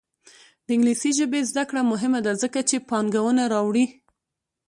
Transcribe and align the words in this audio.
د 0.65 0.67
انګلیسي 0.75 1.11
ژبې 1.19 1.39
زده 1.49 1.63
کړه 1.69 1.81
مهمه 1.91 2.19
ده 2.25 2.31
ځکه 2.43 2.59
چې 2.69 2.85
پانګونه 2.89 3.43
راوړي. 3.53 3.85